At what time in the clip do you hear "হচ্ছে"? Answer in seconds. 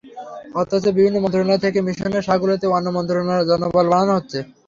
4.17-4.39